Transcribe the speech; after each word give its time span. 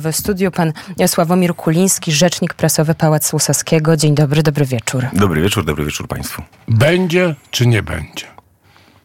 W 0.00 0.12
studiu 0.12 0.50
pan 0.50 0.72
Sławomir 1.06 1.54
Kuliński, 1.56 2.12
rzecznik 2.12 2.54
prasowy 2.54 2.94
Pałacu 2.94 3.38
Saskiego. 3.38 3.96
Dzień 3.96 4.14
dobry, 4.14 4.42
dobry 4.42 4.64
wieczór. 4.64 5.06
Dobry 5.12 5.42
wieczór, 5.42 5.64
dobry 5.64 5.84
wieczór 5.84 6.08
Państwu. 6.08 6.42
Będzie 6.68 7.34
czy 7.50 7.66
nie 7.66 7.82
będzie? 7.82 8.26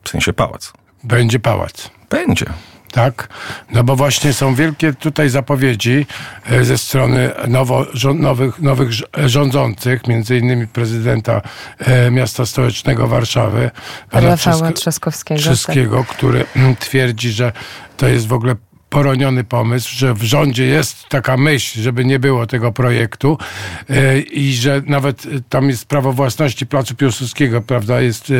W 0.04 0.10
sensie 0.10 0.34
pałac. 0.34 0.73
Będzie 1.04 1.39
pałac. 1.39 1.89
Będzie. 2.10 2.46
Tak? 2.92 3.28
No 3.71 3.84
bo 3.84 3.96
właśnie 3.96 4.34
są 4.34 4.55
wielkie 4.55 4.94
tutaj 4.94 5.29
zapowiedzi 5.29 6.05
e, 6.46 6.66
ze 6.66 6.78
strony 6.78 7.32
nowo, 7.48 7.86
nowych, 8.16 8.59
nowych 8.62 8.91
ż- 8.93 9.05
rządzących, 9.25 10.07
między 10.07 10.38
innymi 10.38 10.68
prezydenta 10.68 11.41
e, 11.80 12.12
miasta 12.12 12.46
stołecznego 12.46 13.07
Warszawy, 13.07 13.71
Rafała 14.12 14.36
Trzask- 14.36 14.73
Trzaskowskiego. 14.73 15.41
Trzaskiego, 15.41 16.04
który 16.09 16.46
mm, 16.55 16.75
twierdzi, 16.75 17.32
że 17.32 17.52
to 17.98 18.07
jest 18.07 18.27
w 18.27 18.34
ogóle 18.34 18.55
poroniony 18.96 19.43
pomysł, 19.43 19.89
że 19.96 20.14
w 20.14 20.23
rządzie 20.23 20.66
jest 20.66 21.09
taka 21.09 21.38
myśl, 21.38 21.82
żeby 21.82 22.05
nie 22.05 22.20
było 22.20 22.48
tego 22.48 22.71
projektu 22.71 23.38
e, 23.90 24.20
i 24.20 24.54
że 24.54 24.81
nawet 24.85 25.26
e, 25.26 25.30
tam 25.49 25.70
jest 25.70 25.85
prawo 25.85 26.13
własności 26.13 26.66
Placu 26.66 26.95
Piłsudskiego, 26.95 27.62
prawda, 27.62 28.02
jest, 28.02 28.30
e, 28.30 28.34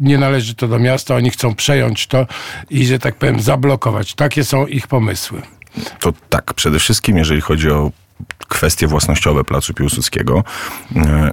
nie 0.00 0.18
należy 0.18 0.54
to 0.54 0.68
do 0.68 0.78
miasta, 0.78 1.14
oni 1.14 1.30
chcą 1.30 1.54
przejąć 1.54 2.06
to 2.06 2.26
i, 2.70 2.86
że 2.86 2.98
tak 2.98 3.14
powiem, 3.14 3.40
zablokować. 3.40 4.14
Takie 4.14 4.44
są 4.44 4.66
ich 4.66 4.86
pomysły. 4.86 5.42
To 6.00 6.12
tak, 6.28 6.54
przede 6.54 6.78
wszystkim 6.78 7.16
jeżeli 7.16 7.40
chodzi 7.40 7.70
o 7.70 7.92
kwestie 8.48 8.86
własnościowe 8.86 9.44
Placu 9.44 9.74
Piłsudskiego, 9.74 10.44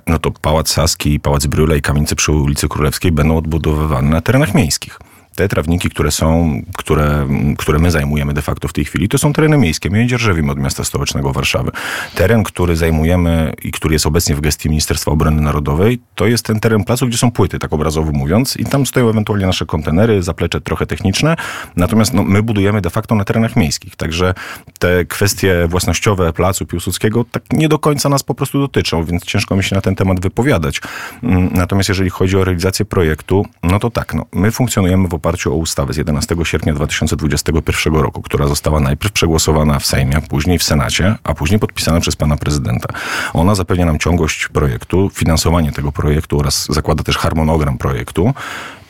no 0.07 0.19
to 0.19 0.31
Pałac 0.31 0.69
Saski, 0.69 1.19
Pałac 1.19 1.45
Brühle 1.45 1.77
i 1.77 1.81
kamienice 1.81 2.15
przy 2.15 2.31
ulicy 2.31 2.67
Królewskiej 2.67 3.11
będą 3.11 3.37
odbudowywane 3.37 4.09
na 4.09 4.21
terenach 4.21 4.53
miejskich. 4.53 4.99
Te 5.35 5.47
trawniki, 5.47 5.89
które 5.89 6.11
są, 6.11 6.61
które, 6.77 7.27
które 7.57 7.79
my 7.79 7.91
zajmujemy 7.91 8.33
de 8.33 8.41
facto 8.41 8.67
w 8.67 8.73
tej 8.73 8.85
chwili, 8.85 9.09
to 9.09 9.17
są 9.17 9.33
tereny 9.33 9.57
miejskie. 9.57 9.89
My 9.89 9.99
je 9.99 10.07
dzierżawimy 10.07 10.51
od 10.51 10.59
miasta 10.59 10.83
stołecznego 10.83 11.31
Warszawy. 11.33 11.71
Teren, 12.15 12.43
który 12.43 12.75
zajmujemy 12.75 13.53
i 13.63 13.71
który 13.71 13.95
jest 13.95 14.05
obecnie 14.05 14.35
w 14.35 14.41
gestii 14.41 14.69
Ministerstwa 14.69 15.11
Obrony 15.11 15.41
Narodowej, 15.41 15.99
to 16.15 16.27
jest 16.27 16.45
ten 16.45 16.59
teren 16.59 16.83
placu, 16.83 17.07
gdzie 17.07 17.17
są 17.17 17.31
płyty, 17.31 17.59
tak 17.59 17.73
obrazowo 17.73 18.11
mówiąc, 18.11 18.57
i 18.57 18.65
tam 18.65 18.85
stoją 18.85 19.09
ewentualnie 19.09 19.45
nasze 19.45 19.65
kontenery, 19.65 20.23
zaplecze 20.23 20.61
trochę 20.61 20.85
techniczne, 20.85 21.35
natomiast 21.75 22.13
no, 22.13 22.23
my 22.23 22.43
budujemy 22.43 22.81
de 22.81 22.89
facto 22.89 23.15
na 23.15 23.23
terenach 23.23 23.55
miejskich. 23.55 23.95
Także 23.95 24.33
te 24.79 25.05
kwestie 25.05 25.67
własnościowe 25.67 26.33
Placu 26.33 26.65
Piłsudskiego 26.65 27.25
tak 27.31 27.43
nie 27.53 27.69
do 27.69 27.79
końca 27.79 28.09
nas 28.09 28.23
po 28.23 28.35
prostu 28.35 28.59
dotyczą, 28.59 29.03
więc 29.03 29.23
ciężko 29.23 29.55
mi 29.55 29.63
się 29.63 29.75
na 29.75 29.81
ten 29.81 29.95
temat 29.95 30.19
wypowiadać. 30.19 30.81
Mm, 31.23 31.49
Natomiast 31.53 31.89
jeżeli 31.89 32.09
chodzi 32.09 32.37
o 32.37 32.43
realizację 32.43 32.85
projektu, 32.85 33.45
no 33.63 33.79
to 33.79 33.89
tak, 33.89 34.13
no, 34.13 34.25
my 34.33 34.51
funkcjonujemy 34.51 35.07
w 35.07 35.13
oparciu 35.25 35.53
o 35.53 35.55
ustawę 35.55 35.93
z 35.93 35.97
11 35.97 36.35
sierpnia 36.43 36.73
2021 36.73 37.95
roku, 37.95 38.21
która 38.21 38.47
została 38.47 38.79
najpierw 38.79 39.13
przegłosowana 39.13 39.79
w 39.79 39.85
Sejmie, 39.85 40.21
później 40.29 40.59
w 40.59 40.63
Senacie, 40.63 41.15
a 41.23 41.33
później 41.33 41.59
podpisana 41.59 41.99
przez 41.99 42.15
pana 42.15 42.37
prezydenta. 42.37 42.93
Ona 43.33 43.55
zapewnia 43.55 43.85
nam 43.85 43.99
ciągłość 43.99 44.47
projektu, 44.47 45.09
finansowanie 45.13 45.71
tego 45.71 45.91
projektu 45.91 46.39
oraz 46.39 46.65
zakłada 46.69 47.03
też 47.03 47.17
harmonogram 47.17 47.77
projektu. 47.77 48.33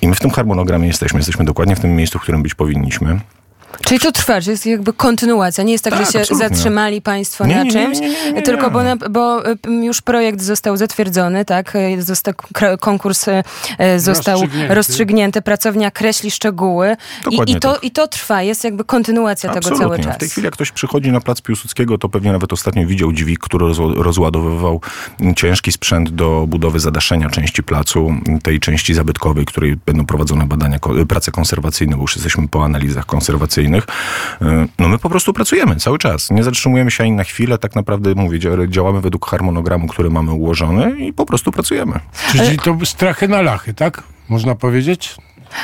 I 0.02 0.08
my 0.08 0.16
w 0.16 0.20
tym 0.20 0.32
harmonogramie 0.32 0.88
jesteśmy. 0.88 1.20
Jesteśmy 1.20 1.46
dokładnie 1.46 1.76
w 1.76 1.80
tym 1.80 1.96
miejscu, 1.96 2.20
w 2.20 2.22
którym 2.22 2.44
być 2.44 2.56
powinniśmy. 2.56 3.20
Czyli 3.86 4.00
to 4.00 4.12
trwa, 4.12 4.42
że 4.42 4.52
jest 4.52 4.66
jakby 4.66 4.94
kontynuacja. 4.94 5.64
Nie 5.64 5.72
jest 5.72 5.84
tak, 5.84 5.94
Tak, 5.94 6.06
że 6.06 6.12
się 6.12 6.20
absolutnie. 6.20 6.50
zatrzymali 6.50 7.02
państwo 7.02 7.46
Nie, 7.46 7.64
na 7.64 7.72
czymś, 7.72 8.00
nie, 8.00 8.32
nie, 8.32 8.42
tylko 8.42 8.72
bo, 8.72 8.84
na, 8.84 8.96
bo 8.96 9.50
y, 9.52 9.58
już 9.84 10.02
projekt 10.02 10.42
został 10.42 10.78
zatwierdzony, 10.78 11.46
tak? 11.46 11.76
Y, 11.76 12.04
Został, 12.04 12.34
konkurs 12.80 13.28
y, 13.28 13.44
został 14.00 14.34
rozstrzygnięty. 14.40 14.76
Rozstrzygnięty. 14.76 15.42
pracownia 15.42 15.92
kreśli 15.92 16.32
szczegóły 16.32 16.96
i, 17.32 17.52
i, 17.52 17.60
to, 17.60 17.74
tak. 17.74 17.84
i 17.84 17.92
to 17.92 18.08
trwa, 18.08 18.42
jest 18.42 18.64
jakby 18.64 18.84
kontynuacja 18.86 19.50
tego 19.54 19.62
cały 19.70 19.76
Absolutnie. 19.76 20.04
czas. 20.06 20.16
W 20.16 20.20
tej 20.20 20.30
chwili 20.30 20.46
jak 20.46 20.54
ktoś 20.54 20.72
przychodzi 20.72 21.12
na 21.12 21.22
plac 21.22 21.42
Piłsudskiego, 21.42 21.98
to 21.98 22.10
pewnie 22.10 22.32
nawet 22.32 22.54
ostatnio 22.54 22.88
widział 22.88 23.12
dźwig, 23.14 23.40
który 23.40 23.66
rozła- 23.66 24.02
rozładowywał 24.02 24.82
ciężki 25.36 25.72
sprzęt 25.72 26.10
do 26.10 26.46
budowy 26.48 26.80
zadaszenia 26.80 27.30
części 27.30 27.64
placu, 27.64 28.14
tej 28.44 28.60
części 28.60 28.94
zabytkowej, 28.94 29.46
której 29.46 29.76
będą 29.86 30.06
prowadzone 30.06 30.46
badania, 30.46 30.80
prace 31.08 31.32
konserwacyjne, 31.32 31.96
bo 31.96 32.02
już 32.02 32.16
jesteśmy 32.16 32.48
po 32.48 32.66
analizach 32.66 33.06
konserwacyjnych. 33.06 33.65
Yy, 34.42 34.68
No 34.80 34.88
my 34.88 34.98
po 34.98 35.10
prostu 35.10 35.34
pracujemy 35.34 35.76
cały 35.76 35.98
czas. 35.98 36.32
Nie 36.32 36.44
zatrzymujemy 36.44 36.92
się 36.92 37.04
ani 37.04 37.12
na 37.12 37.24
chwilę. 37.24 37.58
Tak 37.58 37.76
naprawdę, 37.76 38.16
mówię, 38.16 38.40
dzia- 38.40 38.70
działamy 38.70 39.02
według 39.02 39.30
harmonogramu, 39.30 39.88
który 39.88 40.10
mamy 40.10 40.32
ułożony 40.32 41.00
i 41.00 41.14
po 41.14 41.26
prostu 41.26 41.52
pracujemy. 41.52 42.00
Czyli 42.32 42.58
to 42.60 42.78
strachy 42.86 43.28
na 43.28 43.42
lachy, 43.42 43.74
tak? 43.74 44.04
Można 44.30 44.56
powiedzieć? 44.56 45.16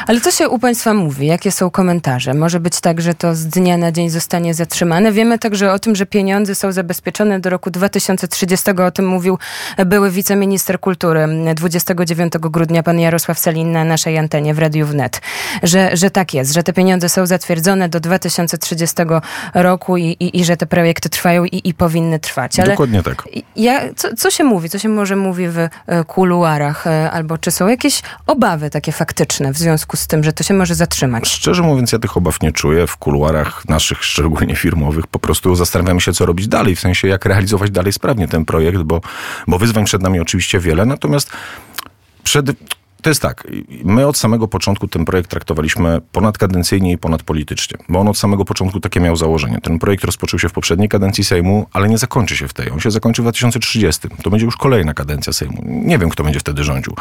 Ale 0.08 0.22
co 0.22 0.32
się 0.32 0.50
u 0.50 0.60
Państwa 0.60 0.94
mówi? 0.94 1.28
Jakie 1.28 1.52
są 1.52 1.70
komentarze? 1.70 2.34
Może 2.34 2.60
być 2.60 2.82
tak, 2.82 3.02
że 3.02 3.14
to 3.14 3.36
z 3.36 3.46
dnia 3.48 3.78
na 3.78 3.92
dzień 3.92 4.10
zostanie 4.10 4.54
zatrzymane. 4.54 5.12
Wiemy 5.12 5.40
także 5.40 5.74
o 5.74 5.80
tym, 5.80 5.96
że 5.96 6.06
pieniądze 6.06 6.56
są 6.56 6.72
zabezpieczone 6.72 7.40
do 7.40 7.50
roku 7.50 7.72
2030. 7.72 8.72
O 8.72 8.92
tym 8.92 9.08
mówił 9.08 9.38
były 9.86 10.12
wiceminister 10.12 10.80
kultury 10.80 11.28
29 11.56 12.34
grudnia 12.40 12.84
pan 12.84 13.00
Jarosław 13.00 13.40
Selin 13.40 13.72
na 13.72 13.84
naszej 13.84 14.18
antenie 14.18 14.54
w 14.54 14.60
Radiu 14.60 14.86
Wnet. 14.86 15.22
Że, 15.64 15.98
że 15.98 16.12
tak 16.12 16.34
jest, 16.34 16.54
że 16.54 16.64
te 16.64 16.74
pieniądze 16.74 17.10
są 17.10 17.26
zatwierdzone 17.26 17.90
do 17.90 18.00
2030 18.00 18.96
roku 19.54 19.98
i, 19.98 20.04
i, 20.04 20.40
i 20.40 20.46
że 20.46 20.58
te 20.58 20.66
projekty 20.66 21.10
trwają 21.10 21.46
i, 21.46 21.70
i 21.70 21.74
powinny 21.74 22.20
trwać. 22.20 22.60
Ale 22.60 22.70
Dokładnie 22.70 23.04
tak. 23.04 23.24
ja, 23.56 23.82
co, 23.96 24.16
co 24.16 24.32
się 24.32 24.44
mówi? 24.44 24.70
Co 24.70 24.80
się 24.80 24.90
może 24.90 25.16
mówi 25.16 25.48
w 25.48 25.58
e, 25.58 25.70
kuluarach? 26.08 26.88
E, 26.88 27.12
Albo 27.12 27.38
czy 27.38 27.52
są 27.52 27.68
jakieś 27.68 28.02
obawy 28.28 28.70
takie 28.70 28.92
faktyczne 28.92 29.54
w 29.54 29.58
związku 29.58 29.71
z 29.78 30.08
tym, 30.08 30.24
że 30.24 30.34
to 30.34 30.44
się 30.44 30.54
może 30.54 30.76
zatrzymać? 30.76 31.30
Szczerze 31.30 31.62
mówiąc, 31.62 31.92
ja 31.92 32.00
tych 32.00 32.18
obaw 32.18 32.42
nie 32.42 32.52
czuję. 32.52 32.88
W 32.88 32.98
kuluarach 32.98 33.70
naszych, 33.70 34.04
szczególnie 34.04 34.56
firmowych, 34.56 35.08
po 35.08 35.20
prostu 35.20 35.56
zastanawiamy 35.56 36.02
się, 36.02 36.14
co 36.14 36.26
robić 36.26 36.48
dalej, 36.48 36.76
w 36.76 36.80
sensie 36.80 37.08
jak 37.08 37.26
realizować 37.26 37.72
dalej 37.72 37.94
sprawnie 37.94 38.28
ten 38.28 38.46
projekt, 38.46 38.82
bo, 38.82 39.02
bo 39.48 39.58
wyzwań 39.58 39.86
przed 39.86 40.02
nami 40.02 40.20
oczywiście 40.20 40.60
wiele, 40.60 40.86
natomiast 40.86 41.32
przed... 42.24 42.46
To 43.02 43.10
jest 43.10 43.22
tak, 43.22 43.48
my 43.84 44.08
od 44.08 44.18
samego 44.18 44.48
początku 44.48 44.88
ten 44.88 45.06
projekt 45.06 45.30
traktowaliśmy 45.30 46.02
ponadkadencyjnie 46.12 46.92
i 46.92 46.98
ponadpolitycznie, 46.98 47.78
bo 47.90 48.00
on 48.00 48.08
od 48.08 48.18
samego 48.18 48.46
początku 48.46 48.80
takie 48.80 49.00
miał 49.00 49.16
założenie. 49.16 49.60
Ten 49.62 49.80
projekt 49.80 50.04
rozpoczął 50.04 50.40
się 50.40 50.50
w 50.50 50.54
poprzedniej 50.54 50.90
kadencji 50.90 51.24
Sejmu, 51.24 51.68
ale 51.74 51.90
nie 51.90 51.98
zakończy 51.98 52.38
się 52.38 52.48
w 52.48 52.54
tej. 52.54 52.72
On 52.72 52.80
się 52.80 52.92
zakończy 52.92 53.22
w 53.22 53.26
2030. 53.26 54.08
To 54.24 54.30
będzie 54.30 54.46
już 54.46 54.58
kolejna 54.58 54.94
kadencja 54.94 55.34
Sejmu. 55.34 55.64
Nie 55.66 55.98
wiem, 55.98 56.10
kto 56.10 56.24
będzie 56.24 56.40
wtedy 56.40 56.64
rządził. 56.64 56.96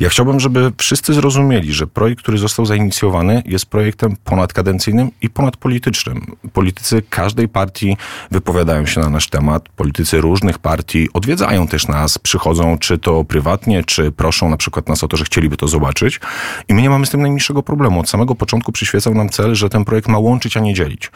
Ja 0.00 0.08
chciałbym, 0.08 0.40
żeby 0.40 0.72
wszyscy 0.78 1.14
zrozumieli, 1.14 1.72
że 1.72 1.86
projekt, 1.86 2.22
który 2.22 2.38
został 2.38 2.66
zainicjowany, 2.66 3.42
jest 3.46 3.66
projektem 3.66 4.16
ponadkadencyjnym 4.24 5.10
i 5.22 5.30
ponadpolitycznym. 5.30 6.36
Politycy 6.52 7.02
każdej 7.10 7.48
partii 7.48 7.96
wypowiadają 8.30 8.86
się 8.86 9.00
na 9.00 9.10
nasz 9.10 9.28
temat. 9.28 9.68
Politycy 9.68 10.20
różnych 10.20 10.58
partii 10.58 11.08
odwiedzają 11.12 11.68
też 11.68 11.88
nas, 11.88 12.18
przychodzą 12.18 12.78
czy 12.78 12.98
to 12.98 13.24
prywatnie, 13.24 13.84
czy 13.84 14.12
proszą 14.12 14.48
na 14.48 14.56
przykład 14.56 14.88
nas 14.88 15.04
o 15.04 15.08
to, 15.08 15.16
że 15.16 15.24
chcieliby 15.46 15.56
to 15.56 15.68
zobaczyć. 15.68 16.20
I 16.68 16.74
my 16.74 16.82
nie 16.82 16.90
mamy 16.90 17.06
z 17.06 17.10
tym 17.10 17.20
najmniejszego 17.20 17.62
problemu. 17.62 18.00
Od 18.00 18.08
samego 18.08 18.34
początku 18.34 18.72
przyświecał 18.72 19.14
nam 19.14 19.28
cel, 19.28 19.54
że 19.54 19.68
ten 19.68 19.84
projekt 19.84 20.08
ma 20.08 20.18
łączyć, 20.18 20.56
a 20.56 20.60
nie 20.60 20.74
dzielić. 20.74 21.10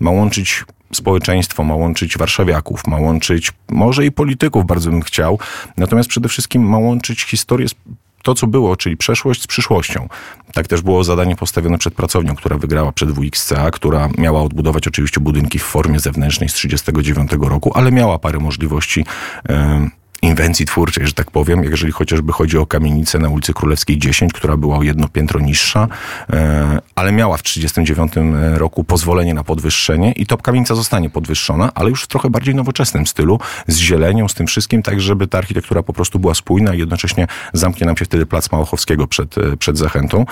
Ma 0.00 0.10
łączyć 0.10 0.64
społeczeństwo, 0.92 1.64
ma 1.64 1.74
łączyć 1.74 2.18
warszawiaków, 2.18 2.86
ma 2.86 2.96
łączyć 2.96 3.52
może 3.70 4.06
i 4.06 4.12
polityków, 4.12 4.66
bardzo 4.66 4.90
bym 4.90 5.02
chciał. 5.02 5.38
Natomiast 5.76 6.08
przede 6.08 6.28
wszystkim 6.28 6.62
ma 6.62 6.78
łączyć 6.78 7.22
historię 7.22 7.66
to, 8.22 8.34
co 8.34 8.46
było, 8.46 8.76
czyli 8.76 8.96
przeszłość 8.96 9.42
z 9.42 9.46
przyszłością. 9.46 10.08
Tak 10.52 10.66
też 10.66 10.82
było 10.82 11.04
zadanie 11.04 11.36
postawione 11.36 11.78
przed 11.78 11.94
pracownią, 11.94 12.34
która 12.34 12.58
wygrała 12.58 12.92
przed 12.92 13.10
WXCA, 13.10 13.70
która 13.70 14.08
miała 14.18 14.42
odbudować 14.42 14.88
oczywiście 14.88 15.20
budynki 15.20 15.58
w 15.58 15.62
formie 15.62 16.00
zewnętrznej 16.00 16.48
z 16.48 16.54
1939 16.54 17.50
roku, 17.50 17.72
ale 17.74 17.92
miała 17.92 18.18
parę 18.18 18.38
możliwości. 18.38 19.04
em, 19.48 19.90
inwencji 20.22 20.66
twórczej, 20.66 21.06
że 21.06 21.12
tak 21.12 21.30
powiem, 21.30 21.64
jeżeli 21.64 21.92
chociażby 21.92 22.32
chodzi 22.32 22.58
o 22.58 22.66
kamienicę 22.66 23.18
na 23.18 23.28
ulicy 23.28 23.54
Królewskiej 23.54 23.98
10, 23.98 24.32
która 24.32 24.56
była 24.56 24.78
o 24.78 24.82
jedno 24.82 25.08
piętro 25.08 25.40
niższa, 25.40 25.88
e, 26.32 26.80
ale 26.94 27.12
miała 27.12 27.36
w 27.36 27.42
1939 27.42 28.58
roku 28.58 28.84
pozwolenie 28.84 29.34
na 29.34 29.44
podwyższenie 29.44 30.12
i 30.12 30.26
to 30.26 30.36
kamienica 30.36 30.74
zostanie 30.74 31.10
podwyższona, 31.10 31.70
ale 31.74 31.90
już 31.90 32.02
w 32.02 32.06
trochę 32.06 32.30
bardziej 32.30 32.54
nowoczesnym 32.54 33.06
stylu, 33.06 33.40
z 33.66 33.76
zielenią, 33.76 34.28
z 34.28 34.34
tym 34.34 34.46
wszystkim, 34.46 34.82
tak 34.82 35.00
żeby 35.00 35.26
ta 35.26 35.38
architektura 35.38 35.82
po 35.82 35.92
prostu 35.92 36.18
była 36.18 36.34
spójna 36.34 36.74
i 36.74 36.78
jednocześnie 36.78 37.26
zamknie 37.52 37.86
nam 37.86 37.96
się 37.96 38.04
wtedy 38.04 38.26
plac 38.26 38.52
Małochowskiego 38.52 39.06
przed, 39.06 39.38
e, 39.38 39.56
przed 39.56 39.78
zachętą. 39.78 40.24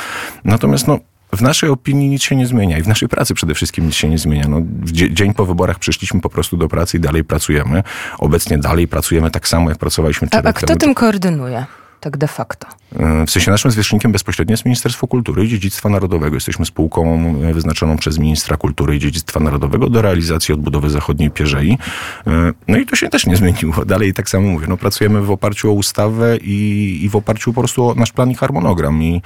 Natomiast 0.44 0.86
no, 0.86 0.98
w 1.32 1.42
naszej 1.42 1.70
opinii 1.70 2.08
nic 2.08 2.22
się 2.22 2.36
nie 2.36 2.46
zmienia 2.46 2.78
i 2.78 2.82
w 2.82 2.88
naszej 2.88 3.08
pracy 3.08 3.34
przede 3.34 3.54
wszystkim 3.54 3.86
nic 3.86 3.94
się 3.94 4.08
nie 4.08 4.18
zmienia. 4.18 4.44
No, 4.48 4.60
dzie- 4.84 5.14
dzień 5.14 5.34
po 5.34 5.46
wyborach 5.46 5.78
przyszliśmy 5.78 6.20
po 6.20 6.30
prostu 6.30 6.56
do 6.56 6.68
pracy 6.68 6.96
i 6.96 7.00
dalej 7.00 7.24
pracujemy. 7.24 7.82
Obecnie 8.18 8.58
dalej 8.58 8.88
pracujemy 8.88 9.30
tak 9.30 9.48
samo, 9.48 9.68
jak 9.70 9.78
pracowaliśmy 9.78 10.26
A, 10.26 10.30
trzy 10.30 10.38
a 10.38 10.42
lata 10.42 10.52
kto 10.58 10.66
temu. 10.66 10.78
tym 10.78 10.94
koordynuje? 10.94 11.64
Tak 12.00 12.16
de 12.16 12.28
facto. 12.28 12.66
E, 12.98 13.26
W 13.26 13.30
sensie 13.30 13.50
naszym 13.50 13.70
zwierzchnikiem 13.70 14.12
bezpośrednio 14.12 14.52
jest 14.52 14.64
Ministerstwo 14.64 15.06
Kultury 15.06 15.44
i 15.44 15.48
Dziedzictwa 15.48 15.88
Narodowego. 15.88 16.36
Jesteśmy 16.36 16.66
spółką 16.66 17.18
e, 17.44 17.54
wyznaczoną 17.54 17.96
przez 17.96 18.18
Ministra 18.18 18.56
Kultury 18.56 18.96
i 18.96 18.98
Dziedzictwa 18.98 19.40
Narodowego 19.40 19.90
do 19.90 20.02
realizacji 20.02 20.54
odbudowy 20.54 20.90
zachodniej 20.90 21.30
Pierzei. 21.30 21.78
E, 22.26 22.52
No 22.68 22.78
i 22.78 22.86
to 22.86 22.96
się 22.96 23.08
też 23.08 23.26
nie 23.26 23.36
zmieniło. 23.36 23.84
Dalej 23.84 24.14
tak 24.14 24.28
samo 24.28 24.48
mówię. 24.48 24.66
No, 24.68 24.76
pracujemy 24.76 25.22
w 25.22 25.30
oparciu 25.30 25.70
o 25.70 25.72
ustawę 25.72 26.36
i, 26.36 26.98
i 27.02 27.08
w 27.08 27.16
oparciu 27.16 27.52
po 27.52 27.60
prostu 27.60 27.88
o 27.88 27.94
nasz 27.94 28.12
plan 28.12 28.30
i 28.30 28.34
harmonogram. 28.34 29.02
I 29.02 29.22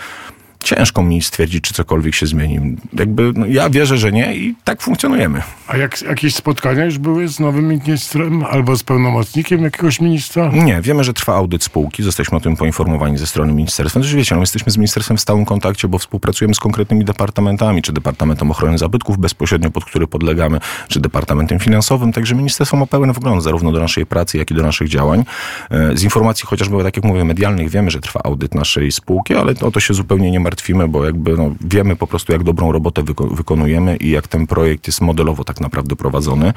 ciężko 0.64 1.02
mi 1.02 1.22
stwierdzić, 1.22 1.64
czy 1.64 1.74
cokolwiek 1.74 2.14
się 2.14 2.26
zmieni. 2.26 2.76
Jakby 2.92 3.32
no, 3.34 3.46
ja 3.46 3.70
wierzę, 3.70 3.98
że 3.98 4.12
nie 4.12 4.36
i 4.36 4.54
tak 4.64 4.82
funkcjonujemy. 4.82 5.42
A 5.66 5.76
jak, 5.76 6.02
jakieś 6.02 6.34
spotkania 6.34 6.84
już 6.84 6.98
były 6.98 7.28
z 7.28 7.40
nowym 7.40 7.68
ministrem 7.68 8.44
albo 8.44 8.76
z 8.76 8.82
pełnomocnikiem 8.82 9.64
jakiegoś 9.64 10.00
ministra? 10.00 10.50
Nie, 10.52 10.80
wiemy, 10.80 11.04
że 11.04 11.12
trwa 11.12 11.34
audyt 11.34 11.64
spółki, 11.64 12.02
zostaliśmy 12.02 12.38
o 12.38 12.40
tym 12.40 12.56
poinformowani 12.56 13.18
ze 13.18 13.26
strony 13.26 13.52
ministerstwa. 13.52 14.00
Znaczy, 14.00 14.16
wiecie, 14.16 14.34
no, 14.34 14.40
jesteśmy 14.40 14.72
z 14.72 14.76
ministerstwem 14.76 15.16
w 15.16 15.20
stałym 15.20 15.44
kontakcie, 15.44 15.88
bo 15.88 15.98
współpracujemy 15.98 16.54
z 16.54 16.58
konkretnymi 16.58 17.04
departamentami, 17.04 17.82
czy 17.82 17.92
Departamentem 17.92 18.50
Ochrony 18.50 18.78
Zabytków 18.78 19.18
bezpośrednio, 19.18 19.70
pod 19.70 19.84
który 19.84 20.06
podlegamy, 20.06 20.60
czy 20.88 21.00
Departamentem 21.00 21.58
Finansowym, 21.58 22.12
także 22.12 22.34
ministerstwo 22.34 22.76
ma 22.76 22.86
pełen 22.86 23.12
wgląd 23.12 23.42
zarówno 23.42 23.72
do 23.72 23.80
naszej 23.80 24.06
pracy, 24.06 24.38
jak 24.38 24.50
i 24.50 24.54
do 24.54 24.62
naszych 24.62 24.88
działań. 24.88 25.24
E, 25.70 25.96
z 25.96 26.02
informacji 26.02 26.46
chociażby, 26.46 26.82
tak 26.82 26.96
jak 26.96 27.04
mówię, 27.04 27.24
medialnych 27.24 27.70
wiemy, 27.70 27.90
że 27.90 28.00
trwa 28.00 28.20
audyt 28.24 28.54
naszej 28.54 28.92
spółki, 28.92 29.34
ale 29.34 29.54
o 29.60 29.70
to 29.70 29.80
się 29.80 29.94
zupełnie 29.94 30.30
nie 30.30 30.40
martwimy, 30.40 30.53
bo 30.88 31.04
jakby 31.04 31.36
no, 31.36 31.54
wiemy 31.60 31.96
po 31.96 32.06
prostu, 32.06 32.32
jak 32.32 32.42
dobrą 32.42 32.72
robotę 32.72 33.02
wyko 33.02 33.26
wykonujemy 33.26 33.96
i 33.96 34.10
jak 34.10 34.28
ten 34.28 34.46
projekt 34.46 34.86
jest 34.86 35.00
modelowo 35.00 35.44
tak 35.44 35.60
naprawdę 35.60 35.96
prowadzony. 35.96 36.52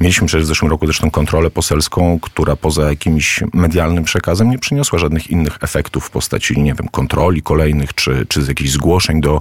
Mieliśmy 0.00 0.26
przecież 0.26 0.44
w 0.44 0.48
zeszłym 0.48 0.70
roku 0.70 0.86
zresztą 0.86 1.10
kontrolę 1.10 1.50
poselską, 1.50 2.18
która 2.22 2.56
poza 2.56 2.88
jakimś 2.88 3.40
medialnym 3.54 4.04
przekazem 4.04 4.50
nie 4.50 4.58
przyniosła 4.58 4.98
żadnych 4.98 5.30
innych 5.30 5.58
efektów 5.60 6.04
w 6.04 6.10
postaci, 6.10 6.62
nie 6.62 6.74
wiem, 6.74 6.88
kontroli 6.88 7.42
kolejnych, 7.42 7.94
czy, 7.94 8.26
czy 8.28 8.42
z 8.42 8.48
jakichś 8.48 8.70
zgłoszeń 8.70 9.20
do 9.20 9.40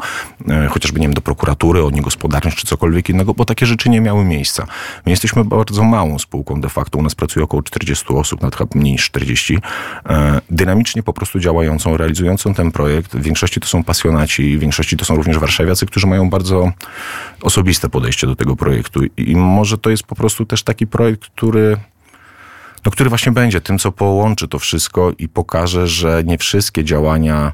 e, 0.49 0.67
chociażby, 0.67 0.99
nie 0.99 1.07
wiem, 1.07 1.13
do 1.13 1.21
prokuratury 1.21 1.83
od 1.83 1.95
niegospodarnych, 1.95 2.55
czy 2.55 2.67
cokolwiek 2.67 3.09
innego, 3.09 3.33
bo 3.33 3.45
takie 3.45 3.65
rzeczy 3.65 3.89
nie 3.89 4.01
miały 4.01 4.25
miejsca. 4.25 4.67
My 5.05 5.11
jesteśmy 5.11 5.45
bardzo 5.45 5.83
małą 5.83 6.19
spółką 6.19 6.61
de 6.61 6.69
facto. 6.69 6.99
U 6.99 7.01
nas 7.01 7.15
pracuje 7.15 7.43
około 7.43 7.63
40 7.63 8.05
osób, 8.13 8.41
nawet 8.41 8.55
chyba 8.55 8.69
mniej 8.75 8.93
niż 8.93 9.05
40. 9.05 9.59
E, 10.09 10.41
dynamicznie 10.49 11.03
po 11.03 11.13
prostu 11.13 11.39
działającą, 11.39 11.97
realizującą 11.97 12.53
ten 12.53 12.71
projekt. 12.71 13.15
W 13.15 13.21
większości 13.21 13.59
to 13.59 13.67
są 13.67 13.83
pasjonaci, 13.89 14.57
w 14.57 14.59
większości 14.59 14.97
to 14.97 15.05
są 15.05 15.15
również 15.15 15.39
warszawiacy, 15.39 15.85
którzy 15.85 16.07
mają 16.07 16.29
bardzo 16.29 16.71
osobiste 17.41 17.89
podejście 17.89 18.27
do 18.27 18.35
tego 18.35 18.55
projektu. 18.55 19.01
I 19.17 19.35
może 19.35 19.77
to 19.77 19.89
jest 19.89 20.03
po 20.03 20.15
prostu 20.15 20.45
też 20.45 20.63
taki 20.63 20.87
projekt, 20.87 21.21
który 21.21 21.77
no, 22.85 22.91
który 22.91 23.09
właśnie 23.09 23.31
będzie 23.31 23.61
tym, 23.61 23.79
co 23.79 23.91
połączy 23.91 24.47
to 24.47 24.59
wszystko 24.59 25.11
i 25.17 25.29
pokaże, 25.29 25.87
że 25.87 26.23
nie 26.25 26.37
wszystkie 26.37 26.83
działania 26.83 27.53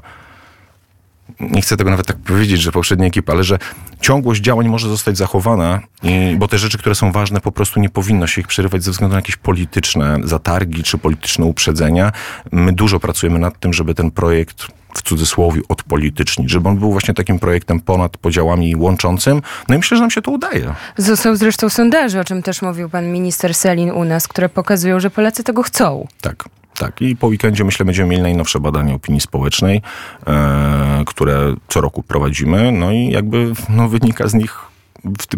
nie 1.40 1.62
chcę 1.62 1.76
tego 1.76 1.90
nawet 1.90 2.06
tak 2.06 2.16
powiedzieć, 2.16 2.62
że 2.62 2.72
poprzednia 2.72 3.06
ekipa, 3.06 3.32
ale 3.32 3.44
że 3.44 3.58
ciągłość 4.00 4.40
działań 4.40 4.68
może 4.68 4.88
zostać 4.88 5.16
zachowana, 5.16 5.80
i, 6.02 6.36
bo 6.38 6.48
te 6.48 6.58
rzeczy, 6.58 6.78
które 6.78 6.94
są 6.94 7.12
ważne, 7.12 7.40
po 7.40 7.52
prostu 7.52 7.80
nie 7.80 7.88
powinno 7.88 8.26
się 8.26 8.40
ich 8.40 8.46
przerywać 8.46 8.84
ze 8.84 8.90
względu 8.90 9.12
na 9.12 9.18
jakieś 9.18 9.36
polityczne 9.36 10.18
zatargi 10.24 10.82
czy 10.82 10.98
polityczne 10.98 11.44
uprzedzenia. 11.44 12.12
My 12.52 12.72
dużo 12.72 13.00
pracujemy 13.00 13.38
nad 13.38 13.60
tym, 13.60 13.72
żeby 13.72 13.94
ten 13.94 14.10
projekt 14.10 14.66
w 14.96 15.02
cudzysłowie 15.02 15.60
odpolitycznić, 15.68 16.50
żeby 16.50 16.68
on 16.68 16.76
był 16.76 16.92
właśnie 16.92 17.14
takim 17.14 17.38
projektem 17.38 17.80
ponad 17.80 18.16
podziałami 18.16 18.76
łączącym. 18.76 19.42
No 19.68 19.74
i 19.74 19.78
myślę, 19.78 19.96
że 19.96 20.00
nam 20.00 20.10
się 20.10 20.22
to 20.22 20.30
udaje. 20.30 20.74
Są 21.14 21.36
zresztą 21.36 21.68
sondaże, 21.68 22.20
o 22.20 22.24
czym 22.24 22.42
też 22.42 22.62
mówił 22.62 22.88
pan 22.88 23.12
minister 23.12 23.54
Selin 23.54 23.90
u 23.90 24.04
nas, 24.04 24.28
które 24.28 24.48
pokazują, 24.48 25.00
że 25.00 25.10
Polacy 25.10 25.44
tego 25.44 25.62
chcą. 25.62 26.06
Tak. 26.20 26.44
Tak, 26.78 27.02
i 27.02 27.16
po 27.16 27.26
weekendzie 27.26 27.64
myślę 27.64 27.86
będziemy 27.86 28.08
mieli 28.08 28.22
najnowsze 28.22 28.60
badanie 28.60 28.94
opinii 28.94 29.20
społecznej, 29.20 29.82
e, 30.26 31.02
które 31.06 31.54
co 31.68 31.80
roku 31.80 32.02
prowadzimy, 32.02 32.72
no 32.72 32.92
i 32.92 33.10
jakby 33.10 33.52
no, 33.68 33.88
wynika 33.88 34.28
z 34.28 34.34
nich 34.34 34.60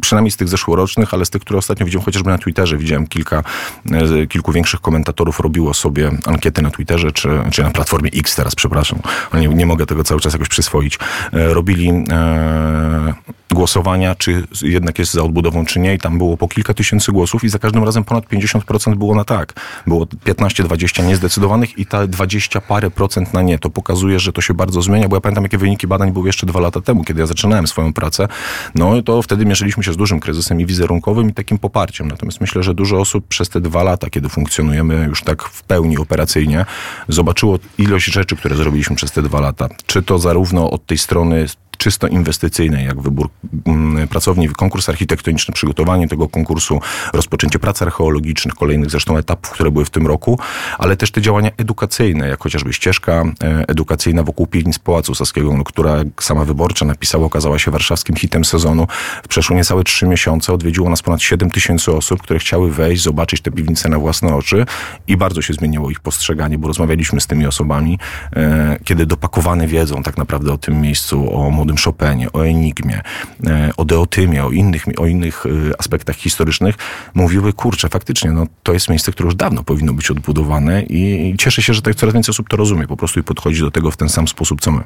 przynajmniej 0.00 0.31
z 0.31 0.37
tych 0.37 0.49
zeszłorocznych, 0.49 1.15
ale 1.15 1.25
z 1.25 1.31
tych, 1.31 1.43
które 1.43 1.59
ostatnio 1.59 1.87
widziałem 1.87 2.05
chociażby 2.05 2.31
na 2.31 2.38
Twitterze. 2.38 2.76
Widziałem 2.76 3.06
kilka, 3.06 3.43
e, 3.91 4.26
kilku 4.26 4.53
większych 4.53 4.81
komentatorów 4.81 5.41
robiło 5.41 5.75
sobie 5.75 6.11
ankiety 6.26 6.62
na 6.62 6.70
Twitterze, 6.70 7.12
czy, 7.12 7.29
czy 7.53 7.62
na 7.62 7.70
Platformie 7.70 8.11
X 8.15 8.37
teraz, 8.37 8.55
przepraszam, 8.55 8.99
nie, 9.35 9.49
nie 9.49 9.67
mogę 9.67 9.87
tego 9.87 10.05
cały 10.05 10.20
czas 10.20 10.32
jakoś 10.32 10.49
przyswoić. 10.49 10.99
E, 11.32 11.55
robili 11.55 11.88
e, 12.11 13.15
głosowania, 13.50 14.15
czy 14.15 14.47
jednak 14.62 14.99
jest 14.99 15.12
za 15.12 15.23
odbudową, 15.23 15.67
czy 15.67 15.81
nie. 15.81 15.95
I 15.95 15.99
tam 15.99 16.19
było 16.19 16.37
po 16.37 16.49
kilka 16.49 16.75
tysięcy 16.75 17.12
głosów 17.12 17.45
i 17.45 17.49
za 17.49 17.59
każdym 17.59 17.85
razem 17.85 18.05
ponad 18.05 18.25
50% 18.25 18.95
było 18.95 19.15
na 19.15 19.25
tak. 19.25 19.53
Było 19.87 20.05
15-20 20.05 21.06
niezdecydowanych 21.06 21.79
i 21.79 21.87
ta 21.87 22.06
20 22.06 22.61
parę 22.61 22.91
procent 22.91 23.35
na 23.35 23.43
nie. 23.43 23.59
To 23.59 23.71
pokazuje, 23.71 24.19
że 24.19 24.33
to 24.33 24.41
się 24.41 24.55
bardzo 24.55 24.83
zmienia, 24.83 25.09
bo 25.09 25.17
ja 25.17 25.21
pamiętam, 25.21 25.45
jakie 25.45 25.59
wyniki 25.59 25.87
badań 25.87 26.12
były 26.12 26.29
jeszcze 26.29 26.47
dwa 26.47 26.61
lata 26.61 26.81
temu, 26.81 27.05
kiedy 27.05 27.21
ja 27.21 27.27
zaczynałem 27.27 27.67
swoją 27.67 27.93
pracę. 27.93 28.29
No 28.75 29.03
to 29.03 29.23
wtedy 29.23 29.47
mierzyliśmy 29.47 29.85
się 29.85 29.93
z 29.93 29.97
dużym 29.97 30.21
kryzysem 30.21 30.61
i 30.61 30.67
wizerunkowym 30.67 31.31
i 31.31 31.35
takim 31.35 31.59
poparciem. 31.59 32.09
Natomiast 32.09 32.41
myślę, 32.41 32.62
że 32.62 32.75
dużo 32.75 33.00
osób 33.00 33.29
przez 33.29 33.49
te 33.49 33.61
dwa 33.61 33.83
lata, 33.83 34.11
kiedy 34.11 34.29
funkcjonujemy 34.29 35.06
już 35.09 35.23
tak 35.23 35.43
w 35.43 35.62
pełni 35.62 35.99
operacyjnie, 35.99 36.65
zobaczyło 37.09 37.59
ilość 37.79 38.06
rzeczy, 38.06 38.37
które 38.37 38.56
zrobiliśmy 38.56 38.97
przez 38.97 39.12
te 39.12 39.23
dwa 39.23 39.41
lata. 39.41 39.69
Czy 39.87 40.03
to 40.03 40.19
zarówno 40.19 40.71
od 40.71 40.87
tej 40.87 40.99
strony 40.99 41.47
czysto 41.78 42.06
inwestycyjnej, 42.06 42.86
jak 42.86 43.00
wybór 43.00 43.28
mm, 43.66 44.08
pracowni, 44.08 44.48
konkurs 44.48 44.88
architektoniczny, 44.88 45.54
przygotowanie 45.54 46.08
tego 46.08 46.28
konkursu, 46.28 46.80
rozpoczęcie 47.12 47.58
prac 47.58 47.82
archeologicznych, 47.82 48.54
kolejnych 48.54 48.90
zresztą 48.90 49.16
etapów, 49.16 49.50
które 49.50 49.70
były 49.70 49.84
w 49.84 49.90
tym 49.90 50.06
roku, 50.06 50.38
ale 50.78 50.96
też 50.96 51.10
te 51.10 51.22
działania 51.22 51.50
edukacyjne, 51.56 52.28
jak 52.28 52.42
chociażby 52.42 52.72
ścieżka 52.72 53.12
e, 53.42 53.69
edukacyjna 53.69 54.22
wokół 54.22 54.46
piwnic 54.46 54.78
Pałacu 54.78 55.14
Saskiego, 55.14 55.56
no, 55.56 55.64
która 55.64 55.96
sama 56.20 56.44
wyborcza 56.44 56.84
napisała, 56.84 57.26
okazała 57.26 57.58
się 57.58 57.70
warszawskim 57.70 58.16
hitem 58.16 58.44
sezonu. 58.44 58.86
Przeszło 59.28 59.56
niecałe 59.56 59.84
trzy 59.84 60.06
miesiące 60.06 60.52
odwiedziło 60.52 60.90
nas 60.90 61.02
ponad 61.02 61.22
7 61.22 61.50
tysięcy 61.50 61.92
osób, 61.92 62.22
które 62.22 62.38
chciały 62.38 62.72
wejść, 62.72 63.02
zobaczyć 63.02 63.40
te 63.40 63.50
piwnice 63.50 63.88
na 63.88 63.98
własne 63.98 64.34
oczy 64.34 64.66
i 65.06 65.16
bardzo 65.16 65.42
się 65.42 65.54
zmieniło 65.54 65.90
ich 65.90 66.00
postrzeganie, 66.00 66.58
bo 66.58 66.69
rozmawialiśmy 66.69 67.20
z 67.20 67.26
tymi 67.26 67.46
osobami, 67.46 67.98
e, 68.36 68.78
kiedy 68.84 69.06
dopakowane 69.06 69.66
wiedzą 69.66 70.02
tak 70.02 70.19
naprawdę 70.19 70.52
o 70.52 70.58
tym 70.58 70.80
miejscu, 70.80 71.36
o 71.36 71.50
młodym 71.69 71.85
Chopinie, 71.85 72.32
o 72.32 72.47
Enigmie, 72.47 73.00
e, 73.47 73.70
o 73.76 73.85
Deotymie, 73.85 74.44
o 74.44 74.50
innych, 74.50 74.85
o 74.97 75.06
innych 75.06 75.47
e, 75.47 75.81
aspektach 75.81 76.17
historycznych, 76.17 76.75
mówiły, 77.15 77.53
kurczę, 77.53 77.88
faktycznie, 77.88 78.32
no, 78.32 78.47
to 78.62 78.73
jest 78.73 78.88
miejsce, 78.88 79.12
które 79.12 79.26
już 79.26 79.35
dawno 79.35 79.62
powinno 79.62 79.93
być 79.93 80.11
odbudowane 80.11 80.82
i 80.82 81.35
cieszę 81.38 81.62
się, 81.62 81.75
że 81.75 81.82
tak 81.82 81.94
coraz 81.94 82.15
więcej 82.15 82.32
osób 82.32 82.49
to 82.49 82.56
rozumie 82.56 82.87
po 82.87 82.97
prostu 82.97 83.20
i 83.20 83.23
podchodzi 83.23 83.61
do 83.61 83.70
tego 83.70 83.91
w 83.91 83.97
ten 83.97 84.09
sam 84.09 84.29
sposób, 84.29 84.61
co 84.61 84.73
my. 84.73 84.81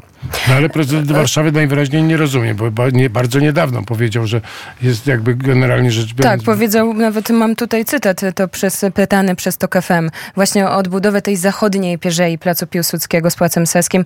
No 0.48 0.54
ale 0.54 0.68
prezydent 0.68 1.12
Warszawy 1.12 1.52
najwyraźniej 1.52 2.02
nie 2.02 2.16
rozumie, 2.16 2.54
bo 2.54 2.90
nie, 2.90 3.10
bardzo 3.10 3.40
niedawno 3.40 3.82
powiedział, 3.82 4.26
że 4.26 4.40
jest 4.82 5.06
jakby 5.06 5.34
generalnie 5.34 5.92
rzecz 5.92 6.14
biorąc... 6.14 6.36
Tak, 6.36 6.46
powiedział, 6.46 6.94
nawet 6.94 7.30
mam 7.30 7.56
tutaj 7.56 7.84
cytat, 7.84 8.20
to 8.34 8.48
przez, 8.48 8.84
pytany 8.94 9.36
przez 9.36 9.56
TOK 9.56 9.74
FM, 9.82 10.10
właśnie 10.34 10.66
o 10.66 10.76
odbudowę 10.76 11.22
tej 11.22 11.36
zachodniej 11.36 11.98
pierzei 11.98 12.38
Placu 12.38 12.66
Piłsudskiego 12.66 13.30
z 13.30 13.36
Płacem 13.36 13.66
Saskim. 13.66 14.04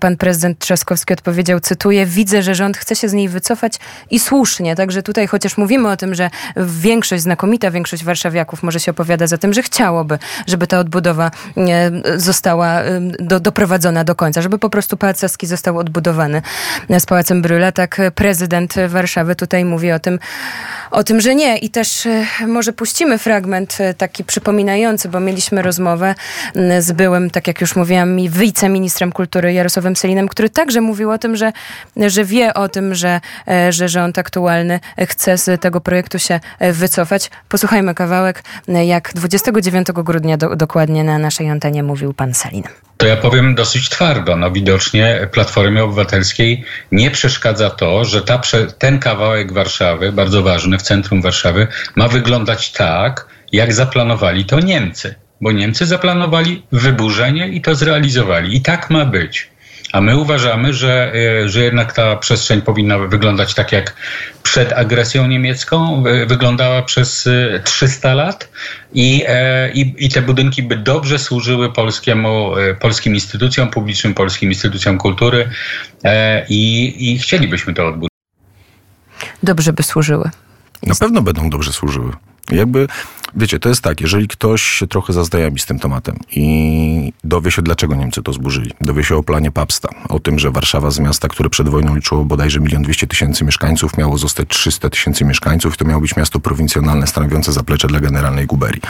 Pan 0.00 0.16
prezydent 0.16 0.58
Trzaskowski 0.58 1.12
odpowiedział, 1.12 1.60
cytuję, 1.60 2.06
widzę, 2.10 2.42
że 2.42 2.54
rząd 2.54 2.76
chce 2.76 2.96
się 2.96 3.08
z 3.08 3.12
niej 3.12 3.28
wycofać 3.28 3.72
i 4.10 4.20
słusznie. 4.20 4.76
Także 4.76 5.02
tutaj 5.02 5.26
chociaż 5.26 5.56
mówimy 5.56 5.88
o 5.88 5.96
tym, 5.96 6.14
że 6.14 6.30
większość, 6.56 7.22
znakomita 7.22 7.70
większość 7.70 8.04
warszawiaków 8.04 8.62
może 8.62 8.80
się 8.80 8.90
opowiada 8.90 9.26
za 9.26 9.38
tym, 9.38 9.52
że 9.52 9.62
chciałoby, 9.62 10.18
żeby 10.46 10.66
ta 10.66 10.78
odbudowa 10.78 11.30
e, 11.56 11.90
została 12.20 12.80
do, 13.18 13.40
doprowadzona 13.40 14.04
do 14.04 14.14
końca, 14.14 14.42
żeby 14.42 14.58
po 14.58 14.70
prostu 14.70 14.96
Pałac 14.96 15.18
Saski 15.18 15.46
został 15.46 15.78
odbudowany 15.78 16.42
z 16.98 17.06
Pałacem 17.06 17.42
Brüla. 17.42 17.72
Tak 17.72 18.00
prezydent 18.14 18.74
Warszawy 18.88 19.36
tutaj 19.36 19.64
mówi 19.64 19.92
o 19.92 19.98
tym, 19.98 20.18
o 20.90 21.04
tym, 21.04 21.20
że 21.20 21.34
nie. 21.34 21.58
I 21.58 21.70
też 21.70 22.06
e, 22.06 22.26
może 22.46 22.72
puścimy 22.72 23.18
fragment 23.18 23.76
e, 23.80 23.94
taki 23.94 24.24
przypominający, 24.24 25.08
bo 25.08 25.20
mieliśmy 25.20 25.62
rozmowę 25.62 26.14
z 26.78 26.92
byłym, 26.92 27.30
tak 27.30 27.46
jak 27.46 27.60
już 27.60 27.76
mówiłam, 27.76 28.16
wiceministrem 28.28 29.12
kultury 29.12 29.52
Jarosławem 29.52 29.96
Selinem, 29.96 30.28
który 30.28 30.50
także 30.50 30.80
mówił 30.80 31.10
o 31.10 31.18
tym, 31.18 31.36
że, 31.36 31.52
że 32.08 32.24
wie 32.24 32.54
o 32.54 32.68
tym, 32.68 32.94
że, 32.94 33.20
e, 33.48 33.72
że 33.72 33.88
rząd 33.88 34.18
aktualny 34.18 34.80
chce 35.08 35.38
z 35.38 35.60
tego 35.60 35.80
projektu 35.80 36.18
się 36.18 36.40
wycofać. 36.72 37.30
Posłuchajmy 37.48 37.94
kawałek, 37.94 38.42
jak 38.68 39.12
29 39.14 39.88
grudnia 39.92 40.36
do, 40.36 40.56
dokładnie 40.56 41.04
na 41.04 41.18
naszej 41.18 41.50
antenie 41.50 41.82
mówił 41.82 42.14
pan 42.14 42.34
Selin. 42.34 42.64
To 42.96 43.06
ja 43.06 43.16
powiem 43.16 43.54
dosyć 43.54 43.88
twardo. 43.88 44.36
No 44.36 44.50
widocznie 44.50 45.28
Platformie 45.32 45.84
Obywatelskiej 45.84 46.64
nie 46.92 47.10
przeszkadza 47.10 47.70
to, 47.70 48.04
że 48.04 48.22
ta, 48.22 48.40
ten 48.78 48.98
kawałek 48.98 49.52
Warszawy, 49.52 50.12
bardzo 50.12 50.42
ważny 50.42 50.78
w 50.78 50.82
centrum 50.82 51.22
Warszawy, 51.22 51.66
ma 51.96 52.08
wyglądać 52.08 52.72
tak, 52.72 53.26
jak 53.52 53.74
zaplanowali 53.74 54.44
to 54.44 54.60
Niemcy. 54.60 55.14
Bo 55.40 55.52
Niemcy 55.52 55.86
zaplanowali 55.86 56.62
wyburzenie 56.72 57.48
i 57.48 57.60
to 57.60 57.74
zrealizowali. 57.74 58.56
I 58.56 58.60
tak 58.60 58.90
ma 58.90 59.04
być. 59.04 59.49
A 59.92 60.00
my 60.00 60.16
uważamy, 60.16 60.72
że, 60.72 61.12
e, 61.14 61.48
że 61.48 61.60
jednak 61.60 61.92
ta 61.92 62.16
przestrzeń 62.16 62.62
powinna 62.62 62.98
wyglądać 62.98 63.54
tak, 63.54 63.72
jak 63.72 63.96
przed 64.42 64.72
agresją 64.72 65.26
niemiecką 65.26 66.02
wyglądała 66.26 66.82
przez 66.82 67.28
300 67.64 68.08
e, 68.10 68.14
lat 68.14 68.48
i, 68.92 69.24
e, 69.28 69.72
i, 69.72 69.94
i 69.98 70.08
te 70.08 70.22
budynki 70.22 70.62
by 70.62 70.76
dobrze 70.76 71.18
służyły 71.18 71.72
polskiemu, 71.72 72.52
polskim 72.80 73.14
instytucjom 73.14 73.68
publicznym, 73.68 74.14
polskim 74.14 74.48
instytucjom 74.48 74.98
kultury 74.98 75.48
i, 76.48 76.94
i 76.98 77.18
chcielibyśmy 77.18 77.74
to 77.74 77.86
odbudować. 77.86 78.10
Dobrze 79.42 79.72
by 79.72 79.82
służyły. 79.82 80.30
Na 80.86 80.94
pewno 80.94 81.22
będą 81.22 81.50
dobrze 81.50 81.72
służyły. 81.72 82.12
Jakby, 82.52 82.86
wiecie, 83.36 83.58
to 83.58 83.68
jest 83.68 83.82
tak, 83.82 84.00
jeżeli 84.00 84.28
ktoś 84.28 84.62
się 84.62 84.86
trochę 84.86 85.12
zaznajomi 85.12 85.58
z 85.58 85.66
tym 85.66 85.78
tematem 85.78 86.16
i 86.32 87.12
dowie 87.24 87.50
się, 87.50 87.62
dlaczego 87.62 87.94
Niemcy 87.94 88.22
to 88.22 88.32
zburzyli, 88.32 88.70
dowie 88.80 89.04
się 89.04 89.16
o 89.16 89.22
planie 89.22 89.50
Papsta, 89.50 89.88
o 90.08 90.20
tym, 90.20 90.38
że 90.38 90.50
Warszawa 90.50 90.90
z 90.90 90.98
miasta, 90.98 91.28
które 91.28 91.50
przed 91.50 91.68
wojną 91.68 91.94
liczyło 91.94 92.24
bodajże 92.24 92.60
milion 92.60 92.82
dwieście 92.82 93.06
tysięcy 93.06 93.44
mieszkańców, 93.44 93.96
miało 93.96 94.18
zostać 94.18 94.48
300 94.48 94.90
tysięcy 94.90 95.24
mieszkańców 95.24 95.76
to 95.76 95.84
miało 95.84 96.00
być 96.00 96.16
miasto 96.16 96.40
prowincjonalne 96.40 97.06
stanowiące 97.06 97.52
zaplecze 97.52 97.88
dla 97.88 98.00
generalnej 98.00 98.46
guberii 98.46 98.82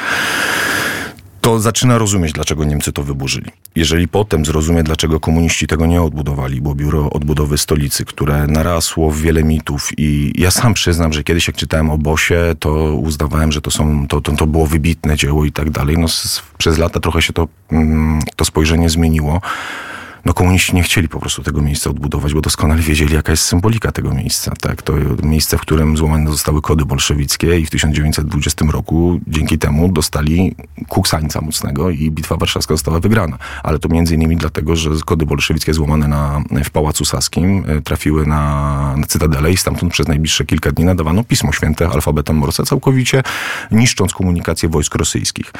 to 1.40 1.60
zaczyna 1.60 1.98
rozumieć, 1.98 2.32
dlaczego 2.32 2.64
Niemcy 2.64 2.92
to 2.92 3.02
wyburzyli. 3.02 3.50
Jeżeli 3.74 4.08
potem 4.08 4.44
zrozumie, 4.44 4.82
dlaczego 4.82 5.20
komuniści 5.20 5.66
tego 5.66 5.86
nie 5.86 6.02
odbudowali, 6.02 6.60
bo 6.60 6.74
biuro 6.74 7.10
odbudowy 7.10 7.58
stolicy, 7.58 8.04
które 8.04 8.46
narasło 8.46 9.10
w 9.10 9.20
wiele 9.20 9.44
mitów 9.44 9.90
i 9.98 10.32
ja 10.38 10.50
sam 10.50 10.74
przyznam, 10.74 11.12
że 11.12 11.24
kiedyś 11.24 11.46
jak 11.46 11.56
czytałem 11.56 11.90
o 11.90 11.98
Bosie, 11.98 12.54
to 12.58 12.94
uznawałem, 12.94 13.52
że 13.52 13.60
to, 13.60 13.70
są, 13.70 14.06
to, 14.08 14.20
to, 14.20 14.32
to 14.32 14.46
było 14.46 14.66
wybitne 14.66 15.16
dzieło 15.16 15.44
i 15.44 15.52
tak 15.52 15.70
dalej. 15.70 15.98
No, 15.98 16.08
z, 16.08 16.42
przez 16.58 16.78
lata 16.78 17.00
trochę 17.00 17.22
się 17.22 17.32
to, 17.32 17.48
mm, 17.72 18.20
to 18.36 18.44
spojrzenie 18.44 18.90
zmieniło 18.90 19.40
no 20.24 20.34
komuniści 20.34 20.76
nie 20.76 20.82
chcieli 20.82 21.08
po 21.08 21.20
prostu 21.20 21.42
tego 21.42 21.62
miejsca 21.62 21.90
odbudować, 21.90 22.34
bo 22.34 22.40
doskonale 22.40 22.82
wiedzieli, 22.82 23.14
jaka 23.14 23.32
jest 23.32 23.44
symbolika 23.44 23.92
tego 23.92 24.14
miejsca. 24.14 24.52
Tak? 24.60 24.82
To 24.82 24.92
miejsce, 25.22 25.58
w 25.58 25.60
którym 25.60 25.96
złamane 25.96 26.30
zostały 26.30 26.62
kody 26.62 26.84
bolszewickie 26.84 27.58
i 27.58 27.66
w 27.66 27.70
1920 27.70 28.64
roku 28.70 29.20
dzięki 29.26 29.58
temu 29.58 29.92
dostali 29.92 30.54
kuksańca 30.88 31.40
mocnego 31.40 31.90
i 31.90 32.10
Bitwa 32.10 32.36
Warszawska 32.36 32.74
została 32.74 33.00
wygrana. 33.00 33.38
Ale 33.62 33.78
to 33.78 33.88
między 33.88 34.14
innymi 34.14 34.36
dlatego, 34.36 34.76
że 34.76 34.90
kody 35.06 35.26
bolszewickie 35.26 35.74
złamane 35.74 36.08
na, 36.08 36.42
w 36.64 36.70
Pałacu 36.70 37.04
Saskim 37.04 37.64
e, 37.68 37.80
trafiły 37.80 38.26
na, 38.26 38.94
na 38.96 39.06
Cytadelę 39.06 39.52
i 39.52 39.56
stamtąd 39.56 39.92
przez 39.92 40.08
najbliższe 40.08 40.44
kilka 40.44 40.72
dni 40.72 40.84
nadawano 40.84 41.24
Pismo 41.24 41.52
Święte 41.52 41.88
alfabetem 41.88 42.36
Morse, 42.36 42.62
całkowicie 42.62 43.22
niszcząc 43.70 44.12
komunikację 44.12 44.68
wojsk 44.68 44.94
rosyjskich. 44.94 45.52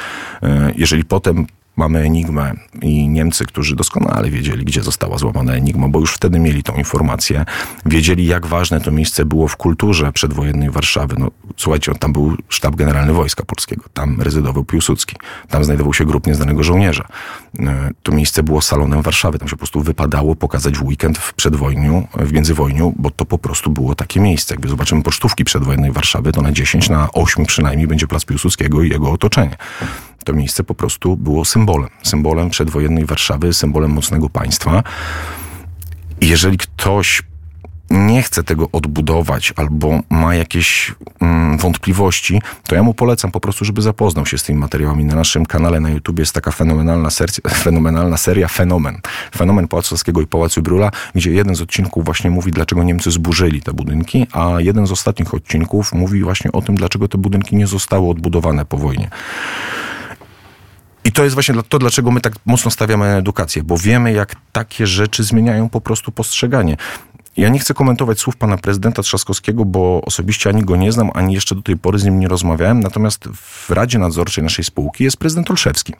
E, 0.43 0.73
jeżeli 0.75 1.05
potem 1.05 1.47
mamy 1.75 1.99
Enigmę 1.99 2.53
i 2.81 3.09
Niemcy, 3.09 3.45
którzy 3.45 3.75
doskonale 3.75 4.29
wiedzieli, 4.29 4.65
gdzie 4.65 4.83
została 4.83 5.17
złamana 5.17 5.53
Enigma, 5.53 5.87
bo 5.87 5.99
już 5.99 6.13
wtedy 6.13 6.39
mieli 6.39 6.63
tą 6.63 6.73
informację, 6.75 7.45
wiedzieli, 7.85 8.25
jak 8.25 8.45
ważne 8.45 8.81
to 8.81 8.91
miejsce 8.91 9.25
było 9.25 9.47
w 9.47 9.57
kulturze 9.57 10.11
przedwojennej 10.11 10.69
Warszawy. 10.69 11.15
No, 11.19 11.31
słuchajcie, 11.57 11.95
tam 11.95 12.13
był 12.13 12.35
sztab 12.49 12.75
generalny 12.75 13.13
Wojska 13.13 13.45
Polskiego, 13.45 13.83
tam 13.93 14.21
rezydował 14.21 14.63
Piłsudski, 14.63 15.15
tam 15.49 15.63
znajdował 15.63 15.93
się 15.93 16.05
grup 16.05 16.27
nieznanego 16.27 16.63
żołnierza. 16.63 17.07
E, 17.59 17.91
to 18.03 18.11
miejsce 18.11 18.43
było 18.43 18.61
salonem 18.61 19.01
Warszawy, 19.01 19.39
tam 19.39 19.47
się 19.47 19.55
po 19.55 19.57
prostu 19.57 19.81
wypadało 19.81 20.35
pokazać 20.35 20.77
w 20.77 20.83
weekend 20.83 21.17
w 21.17 21.33
przedwojniu, 21.33 22.07
w 22.13 22.33
międzywojniu, 22.33 22.93
bo 22.97 23.09
to 23.09 23.25
po 23.25 23.37
prostu 23.37 23.69
było 23.69 23.95
takie 23.95 24.19
miejsce. 24.19 24.53
Jakby 24.53 24.69
zobaczymy 24.69 25.03
pocztówki 25.03 25.43
przedwojennej 25.43 25.91
Warszawy, 25.91 26.31
to 26.31 26.41
na 26.41 26.51
10, 26.51 26.89
na 26.89 27.11
8 27.13 27.45
przynajmniej 27.45 27.87
będzie 27.87 28.07
Plac 28.07 28.25
Piłsudskiego 28.25 28.83
i 28.83 28.89
jego 28.89 29.11
otoczenie 29.11 29.57
to 30.23 30.33
miejsce 30.33 30.63
po 30.63 30.75
prostu 30.75 31.17
było 31.17 31.45
symbolem. 31.45 31.89
Symbolem 32.03 32.49
przedwojennej 32.49 33.05
Warszawy, 33.05 33.53
symbolem 33.53 33.91
mocnego 33.91 34.29
państwa. 34.29 34.83
I 36.21 36.27
jeżeli 36.27 36.57
ktoś 36.57 37.23
nie 37.91 38.23
chce 38.23 38.43
tego 38.43 38.69
odbudować 38.71 39.53
albo 39.55 39.99
ma 40.09 40.35
jakieś 40.35 40.95
mm, 41.21 41.57
wątpliwości, 41.57 42.41
to 42.67 42.75
ja 42.75 42.83
mu 42.83 42.93
polecam 42.93 43.31
po 43.31 43.39
prostu, 43.39 43.65
żeby 43.65 43.81
zapoznał 43.81 44.25
się 44.25 44.37
z 44.37 44.43
tymi 44.43 44.59
materiałami. 44.59 45.05
Na 45.05 45.15
naszym 45.15 45.45
kanale 45.45 45.79
na 45.79 45.89
YouTube 45.89 46.19
jest 46.19 46.33
taka 46.33 46.51
fenomenalna, 46.51 47.09
ser- 47.09 47.31
fenomenalna 47.63 48.17
seria 48.17 48.47
Fenomen. 48.47 48.99
Fenomen 49.35 49.67
Pałacu 49.67 49.97
Saskiego 49.97 50.21
i 50.21 50.27
Pałacu 50.27 50.61
Brula, 50.61 50.91
gdzie 51.15 51.31
jeden 51.31 51.55
z 51.55 51.61
odcinków 51.61 52.05
właśnie 52.05 52.29
mówi, 52.29 52.51
dlaczego 52.51 52.83
Niemcy 52.83 53.11
zburzyli 53.11 53.61
te 53.61 53.73
budynki, 53.73 54.27
a 54.31 54.55
jeden 54.59 54.87
z 54.87 54.91
ostatnich 54.91 55.33
odcinków 55.33 55.93
mówi 55.93 56.23
właśnie 56.23 56.51
o 56.51 56.61
tym, 56.61 56.75
dlaczego 56.75 57.07
te 57.07 57.17
budynki 57.17 57.55
nie 57.55 57.67
zostały 57.67 58.09
odbudowane 58.09 58.65
po 58.65 58.77
wojnie. 58.77 59.09
I 61.05 61.11
to 61.11 61.23
jest 61.23 61.33
właśnie 61.33 61.55
to, 61.69 61.79
dlaczego 61.79 62.11
my 62.11 62.21
tak 62.21 62.33
mocno 62.45 62.71
stawiamy 62.71 63.05
na 63.05 63.17
edukację, 63.17 63.63
bo 63.63 63.77
wiemy, 63.77 64.13
jak 64.13 64.35
takie 64.51 64.87
rzeczy 64.87 65.23
zmieniają 65.23 65.69
po 65.69 65.81
prostu 65.81 66.11
postrzeganie. 66.11 66.77
Ja 67.37 67.49
nie 67.49 67.59
chcę 67.59 67.73
komentować 67.73 68.19
słów 68.19 68.35
pana 68.35 68.57
prezydenta 68.57 69.01
Trzaskowskiego, 69.01 69.65
bo 69.65 70.01
osobiście 70.05 70.49
ani 70.49 70.61
go 70.61 70.75
nie 70.75 70.91
znam, 70.91 71.09
ani 71.13 71.33
jeszcze 71.33 71.55
do 71.55 71.61
tej 71.61 71.77
pory 71.77 71.99
z 71.99 72.03
nim 72.03 72.19
nie 72.19 72.27
rozmawiałem. 72.27 72.79
Natomiast 72.79 73.27
w 73.33 73.69
Radzie 73.69 73.99
Nadzorczej 73.99 74.43
naszej 74.43 74.65
spółki 74.65 75.03
jest 75.03 75.17
prezydent 75.17 75.49
Olszewski, 75.49 75.93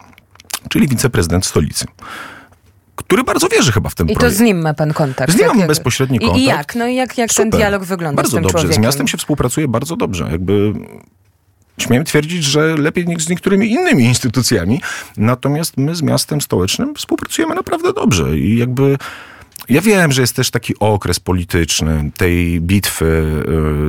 czyli 0.70 0.88
wiceprezydent 0.88 1.46
stolicy 1.46 1.86
który 2.96 3.24
bardzo 3.24 3.48
wierzy 3.48 3.72
chyba 3.72 3.89
w 3.89 3.96
ten 3.96 4.08
I 4.08 4.13
projekt. 4.13 4.34
I 4.34 4.38
to 4.38 4.38
z 4.38 4.41
nim 4.41 4.62
ma 4.62 4.74
pan 4.74 4.93
kontakt? 4.93 5.34
Z 5.34 5.38
nim 5.38 5.48
mam 5.48 5.67
bezpośredni 5.67 6.20
kontakt. 6.20 6.39
I, 6.39 6.46
jak? 6.46 6.75
No 6.75 6.88
i 6.88 6.96
jak, 6.96 7.17
jak 7.17 7.34
ten 7.34 7.50
dialog 7.50 7.84
wygląda 7.84 8.22
bardzo 8.22 8.38
dobrze. 8.38 8.50
człowiekiem? 8.50 8.84
Z 8.84 8.86
miastem 8.86 9.08
się 9.08 9.17
współpracuje 9.17 9.67
bardzo 9.67 9.96
dobrze. 9.96 10.27
Jakby 10.31 10.74
śmiem 11.81 12.03
twierdzić, 12.03 12.43
że 12.43 12.75
lepiej 12.77 13.07
niż 13.07 13.23
z 13.23 13.29
niektórymi 13.29 13.71
innymi 13.71 14.03
instytucjami. 14.03 14.81
Natomiast 15.17 15.77
my 15.77 15.95
z 15.95 16.01
miastem 16.01 16.41
stołecznym 16.41 16.95
współpracujemy 16.95 17.55
naprawdę 17.55 17.93
dobrze 17.93 18.38
i 18.38 18.57
jakby 18.57 18.97
ja 19.71 19.81
wiem, 19.81 20.11
że 20.11 20.21
jest 20.21 20.35
też 20.35 20.51
taki 20.51 20.79
okres 20.79 21.19
polityczny 21.19 22.11
tej 22.17 22.61
bitwy, 22.61 23.05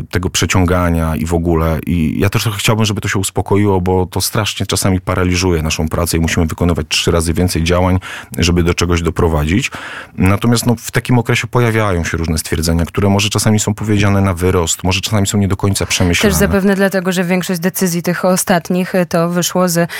y, 0.00 0.06
tego 0.10 0.30
przeciągania 0.30 1.16
i 1.16 1.26
w 1.26 1.34
ogóle. 1.34 1.78
I 1.86 2.20
ja 2.20 2.30
też 2.30 2.48
chciałbym, 2.58 2.84
żeby 2.84 3.00
to 3.00 3.08
się 3.08 3.18
uspokoiło, 3.18 3.80
bo 3.80 4.06
to 4.06 4.20
strasznie 4.20 4.66
czasami 4.66 5.00
paraliżuje 5.00 5.62
naszą 5.62 5.88
pracę 5.88 6.16
i 6.16 6.20
musimy 6.20 6.46
wykonywać 6.46 6.86
trzy 6.88 7.10
razy 7.10 7.32
więcej 7.32 7.64
działań, 7.64 7.98
żeby 8.38 8.62
do 8.62 8.74
czegoś 8.74 9.02
doprowadzić. 9.02 9.70
Natomiast 10.16 10.66
no, 10.66 10.74
w 10.78 10.90
takim 10.90 11.18
okresie 11.18 11.46
pojawiają 11.46 12.04
się 12.04 12.16
różne 12.16 12.38
stwierdzenia, 12.38 12.84
które 12.86 13.08
może 13.08 13.28
czasami 13.28 13.60
są 13.60 13.74
powiedziane 13.74 14.20
na 14.20 14.34
wyrost, 14.34 14.84
może 14.84 15.00
czasami 15.00 15.26
są 15.26 15.38
nie 15.38 15.48
do 15.48 15.56
końca 15.56 15.86
przemyślane. 15.86 16.32
Też 16.32 16.38
zapewne 16.38 16.74
dlatego, 16.74 17.12
że 17.12 17.24
większość 17.24 17.60
decyzji 17.60 18.02
tych 18.02 18.24
ostatnich 18.24 18.94
y, 18.94 19.06
to 19.06 19.28
wyszło 19.28 19.68
z, 19.68 19.90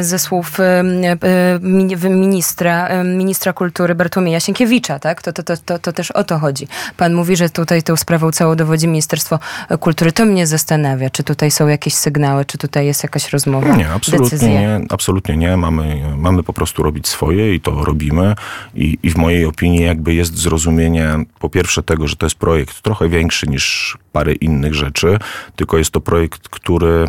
ze 0.00 0.18
słów 0.18 0.60
y, 0.60 2.08
ministra, 2.10 3.04
ministra 3.04 3.52
kultury 3.52 3.94
Bartłomieja 3.94 4.40
Sienkiewicza, 4.40 4.98
tak? 4.98 5.07
To, 5.14 5.32
to, 5.32 5.42
to, 5.42 5.56
to, 5.56 5.78
to 5.78 5.92
też 5.92 6.10
o 6.10 6.24
to 6.24 6.38
chodzi. 6.38 6.68
Pan 6.96 7.14
mówi, 7.14 7.36
że 7.36 7.50
tutaj 7.50 7.82
tą 7.82 7.96
sprawą 7.96 8.30
całą 8.30 8.56
dowodzi 8.56 8.88
Ministerstwo 8.88 9.38
Kultury. 9.80 10.12
To 10.12 10.24
mnie 10.24 10.46
zastanawia, 10.46 11.10
czy 11.10 11.24
tutaj 11.24 11.50
są 11.50 11.68
jakieś 11.68 11.94
sygnały, 11.94 12.44
czy 12.44 12.58
tutaj 12.58 12.86
jest 12.86 13.02
jakaś 13.02 13.32
rozmowa, 13.32 13.76
Nie, 13.76 13.88
absolutnie 13.88 14.24
decyzje? 14.24 14.48
nie. 14.48 14.80
Absolutnie 14.88 15.36
nie. 15.36 15.56
Mamy, 15.56 16.02
mamy 16.16 16.42
po 16.42 16.52
prostu 16.52 16.82
robić 16.82 17.08
swoje 17.08 17.54
i 17.54 17.60
to 17.60 17.84
robimy. 17.84 18.34
I, 18.74 18.98
I 19.02 19.10
w 19.10 19.16
mojej 19.16 19.44
opinii 19.44 19.82
jakby 19.82 20.14
jest 20.14 20.38
zrozumienie 20.38 21.08
po 21.38 21.48
pierwsze 21.48 21.82
tego, 21.82 22.08
że 22.08 22.16
to 22.16 22.26
jest 22.26 22.36
projekt 22.36 22.82
trochę 22.82 23.08
większy 23.08 23.46
niż 23.46 23.98
parę 24.12 24.32
innych 24.32 24.74
rzeczy, 24.74 25.18
tylko 25.56 25.78
jest 25.78 25.90
to 25.90 26.00
projekt, 26.00 26.48
który 26.48 27.04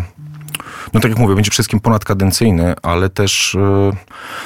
no 0.93 0.99
tak 0.99 1.11
jak 1.11 1.19
mówię, 1.19 1.35
będzie 1.35 1.51
wszystkim 1.51 1.79
ponadkadencyjny, 1.79 2.73
ale 2.81 3.09
też 3.09 3.55
e, 3.55 3.91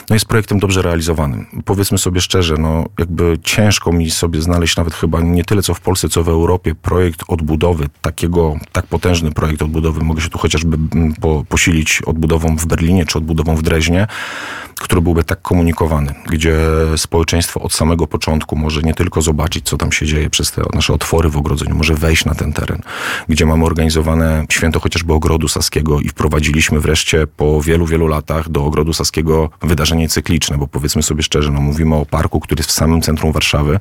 no 0.10 0.16
jest 0.16 0.26
projektem 0.26 0.60
dobrze 0.60 0.82
realizowanym. 0.82 1.46
Powiedzmy 1.66 1.98
sobie 1.98 2.22
szczerze, 2.22 2.56
no 2.58 2.86
jakby 3.00 3.38
ciężko 3.44 3.92
mi 3.92 4.12
sobie 4.12 4.42
znaleźć 4.42 4.78
nawet 4.78 4.94
chyba 4.94 5.22
nie 5.22 5.44
tyle 5.44 5.62
co 5.62 5.74
w 5.74 5.82
Polsce, 5.82 6.10
co 6.10 6.24
w 6.24 6.30
Europie 6.30 6.76
projekt 6.76 7.24
odbudowy, 7.28 7.86
takiego, 8.02 8.56
tak 8.72 8.88
potężny 8.88 9.32
projekt 9.32 9.62
odbudowy. 9.62 10.04
Mogę 10.04 10.22
się 10.22 10.30
tu 10.30 10.38
chociażby 10.38 10.78
mm, 10.96 11.14
po, 11.14 11.44
posilić 11.50 12.02
odbudową 12.06 12.56
w 12.58 12.66
Berlinie 12.66 13.06
czy 13.06 13.18
odbudową 13.18 13.56
w 13.56 13.62
Dreźnie, 13.62 14.08
który 14.80 15.02
byłby 15.02 15.24
tak 15.24 15.42
komunikowany, 15.42 16.14
gdzie 16.30 16.58
społeczeństwo 16.98 17.62
od 17.62 17.74
samego 17.74 18.08
początku 18.08 18.56
może 18.56 18.82
nie 18.82 18.94
tylko 18.94 19.22
zobaczyć, 19.22 19.66
co 19.70 19.78
tam 19.78 19.92
się 19.92 20.06
dzieje 20.06 20.30
przez 20.30 20.52
te 20.52 20.62
nasze 20.74 20.94
otwory 20.94 21.30
w 21.30 21.38
ogrodzeniu, 21.38 21.76
może 21.76 21.94
wejść 21.94 22.26
na 22.26 22.36
ten 22.36 22.54
teren, 22.54 22.82
gdzie 23.30 23.46
mamy 23.46 23.66
organizowane 23.66 24.46
święto 24.50 24.80
chociażby 24.80 25.14
Ogrodu 25.14 25.48
Saskiego 25.48 26.00
i 26.00 26.10
wprowadziliśmy 26.34 26.80
wreszcie 26.80 27.28
po 27.28 27.62
wielu, 27.62 27.86
wielu 27.86 28.08
latach 28.08 28.50
do 28.50 28.66
Ogrodu 28.66 28.94
Saskiego 28.94 29.50
wydarzenie 29.62 30.10
cykliczne, 30.10 30.58
bo 30.58 30.68
powiedzmy 30.68 31.04
sobie 31.04 31.24
szczerze, 31.24 31.52
no 31.52 31.62
mówimy 31.62 31.96
o 31.96 32.06
parku, 32.06 32.40
który 32.40 32.60
jest 32.60 32.70
w 32.70 32.74
samym 32.74 33.02
centrum 33.02 33.32
Warszawy, 33.32 33.80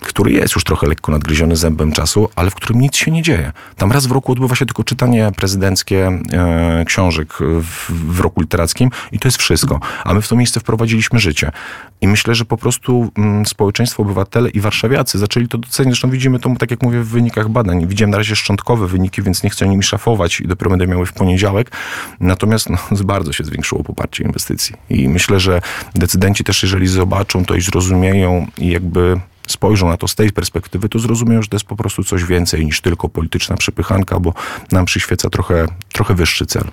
który 0.00 0.32
jest 0.32 0.54
już 0.54 0.64
trochę 0.64 0.86
lekko 0.86 1.12
nadgryziony 1.12 1.56
zębem 1.56 1.92
czasu, 1.92 2.28
ale 2.36 2.50
w 2.50 2.54
którym 2.54 2.80
nic 2.80 2.96
się 2.96 3.10
nie 3.10 3.22
dzieje. 3.22 3.52
Tam 3.76 3.92
raz 3.92 4.06
w 4.06 4.10
roku 4.10 4.32
odbywa 4.32 4.54
się 4.54 4.66
tylko 4.66 4.84
czytanie 4.84 5.32
prezydenckie 5.36 6.20
e, 6.32 6.84
książek 6.86 7.34
w, 7.40 7.90
w 8.14 8.20
roku 8.20 8.40
literackim 8.40 8.90
i 9.12 9.18
to 9.18 9.28
jest 9.28 9.38
wszystko. 9.38 9.80
A 10.04 10.14
my 10.14 10.22
w 10.22 10.28
to 10.28 10.36
miejsce 10.36 10.60
wprowadziliśmy 10.60 11.18
życie. 11.18 11.52
I 12.00 12.08
myślę, 12.08 12.34
że 12.34 12.44
po 12.44 12.56
prostu 12.56 13.12
mm, 13.18 13.46
społeczeństwo, 13.46 14.02
obywatele 14.02 14.50
i 14.50 14.60
warszawiacy 14.60 15.18
zaczęli 15.18 15.48
to 15.48 15.58
docenić. 15.58 15.92
Zresztą 15.92 16.10
widzimy 16.10 16.38
to, 16.38 16.54
tak 16.58 16.70
jak 16.70 16.82
mówię, 16.82 17.00
w 17.00 17.08
wynikach 17.08 17.48
badań. 17.48 17.86
Widziałem 17.86 18.10
na 18.10 18.18
razie 18.18 18.36
szczątkowe 18.36 18.86
wyniki, 18.86 19.22
więc 19.22 19.42
nie 19.42 19.50
chcę 19.50 19.68
nimi 19.68 19.82
szafować 19.82 20.40
i 20.40 20.46
dopiero 20.48 20.70
będę 20.70 20.86
miały 20.86 21.06
w 21.06 21.12
poniedziałek. 21.12 21.70
Natomiast 22.20 22.70
no, 22.70 22.78
bardzo 23.04 23.32
się 23.32 23.44
zwiększyło 23.44 23.84
poparcie 23.84 24.24
inwestycji. 24.24 24.74
I 24.90 25.08
myślę, 25.08 25.40
że 25.40 25.62
decydenci 25.94 26.44
też, 26.44 26.62
jeżeli 26.62 26.88
zobaczą 26.88 27.44
to 27.44 27.54
i 27.54 27.60
zrozumieją 27.60 28.46
i 28.58 28.68
jakby 28.68 29.20
spojrzą 29.48 29.88
na 29.88 29.96
to 29.96 30.08
z 30.08 30.14
tej 30.14 30.32
perspektywy, 30.32 30.88
to 30.88 30.98
zrozumieją, 30.98 31.42
że 31.42 31.48
to 31.48 31.56
jest 31.56 31.66
po 31.66 31.76
prostu 31.76 32.04
coś 32.04 32.24
więcej 32.24 32.64
niż 32.64 32.80
tylko 32.80 33.08
polityczna 33.08 33.56
przepychanka, 33.56 34.20
bo 34.20 34.34
nam 34.72 34.84
przyświeca 34.84 35.30
trochę, 35.30 35.66
trochę 35.92 36.14
wyższy 36.14 36.46
cel. 36.46 36.64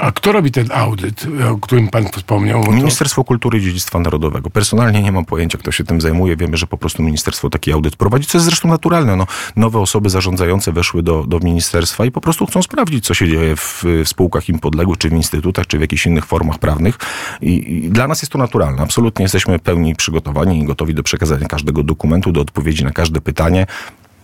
A 0.00 0.12
kto 0.12 0.32
robi 0.32 0.50
ten 0.50 0.68
audyt, 0.72 1.26
o 1.52 1.58
którym 1.58 1.88
pan 1.88 2.04
wspomniał? 2.08 2.64
To- 2.64 2.72
Ministerstwo 2.72 3.24
Kultury 3.24 3.58
i 3.58 3.62
Dziedzictwa 3.62 3.98
Narodowego. 3.98 4.50
Personalnie 4.50 5.02
nie 5.02 5.12
mam 5.12 5.24
pojęcia, 5.24 5.58
kto 5.58 5.72
się 5.72 5.84
tym 5.84 6.00
zajmuje. 6.00 6.36
Wiemy, 6.36 6.56
że 6.56 6.66
po 6.66 6.78
prostu 6.78 7.02
ministerstwo 7.02 7.50
taki 7.50 7.72
audyt 7.72 7.96
prowadzi, 7.96 8.26
co 8.26 8.38
jest 8.38 8.46
zresztą 8.46 8.68
naturalne. 8.68 9.16
No, 9.16 9.26
nowe 9.56 9.78
osoby 9.78 10.10
zarządzające 10.10 10.72
weszły 10.72 11.02
do, 11.02 11.24
do 11.26 11.38
ministerstwa 11.38 12.04
i 12.04 12.10
po 12.10 12.20
prostu 12.20 12.46
chcą 12.46 12.62
sprawdzić, 12.62 13.04
co 13.06 13.14
się 13.14 13.28
dzieje 13.28 13.56
w, 13.56 13.84
w 14.04 14.08
spółkach 14.08 14.48
im 14.48 14.58
podległych, 14.58 14.98
czy 14.98 15.08
w 15.08 15.12
instytutach, 15.12 15.66
czy 15.66 15.78
w 15.78 15.80
jakichś 15.80 16.06
innych 16.06 16.26
formach 16.26 16.58
prawnych. 16.58 16.98
I, 17.40 17.84
I 17.84 17.90
dla 17.90 18.08
nas 18.08 18.22
jest 18.22 18.32
to 18.32 18.38
naturalne. 18.38 18.82
Absolutnie 18.82 19.22
jesteśmy 19.22 19.58
pełni 19.58 19.94
przygotowani 19.96 20.58
i 20.58 20.64
gotowi 20.64 20.94
do 20.94 21.02
przekazania 21.02 21.48
każdego 21.48 21.82
dokumentu, 21.82 22.32
do 22.32 22.40
odpowiedzi 22.40 22.84
na 22.84 22.90
każde 22.90 23.20
pytanie. 23.20 23.66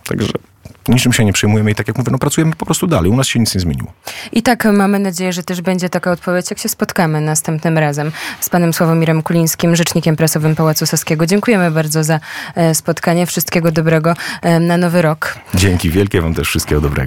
Także 0.09 0.33
niczym 0.87 1.13
się 1.13 1.25
nie 1.25 1.33
przejmujemy 1.33 1.71
i 1.71 1.75
tak 1.75 1.87
jak 1.87 1.97
mówię, 1.97 2.11
no 2.11 2.17
pracujemy 2.17 2.53
po 2.55 2.65
prostu 2.65 2.87
dalej. 2.87 3.11
U 3.11 3.15
nas 3.15 3.27
się 3.27 3.39
nic 3.39 3.55
nie 3.55 3.61
zmieniło. 3.61 3.93
I 4.31 4.43
tak 4.43 4.65
mamy 4.65 4.99
nadzieję, 4.99 5.33
że 5.33 5.43
też 5.43 5.61
będzie 5.61 5.89
taka 5.89 6.11
odpowiedź, 6.11 6.49
jak 6.49 6.59
się 6.59 6.69
spotkamy 6.69 7.21
następnym 7.21 7.77
razem 7.77 8.11
z 8.39 8.49
panem 8.49 8.73
Sławomirem 8.73 9.23
Kulińskim, 9.23 9.75
rzecznikiem 9.75 10.15
prasowym 10.15 10.55
Pałacu 10.55 10.85
Saskiego. 10.85 11.25
Dziękujemy 11.25 11.71
bardzo 11.71 12.03
za 12.03 12.19
e, 12.55 12.75
spotkanie. 12.75 13.25
Wszystkiego 13.25 13.71
dobrego 13.71 14.13
e, 14.41 14.59
na 14.59 14.77
nowy 14.77 15.01
rok. 15.01 15.35
Dzięki 15.55 15.89
wielkie, 15.89 16.21
wam 16.21 16.33
też 16.33 16.47
wszystkiego 16.47 16.81
dobrego. 16.81 16.99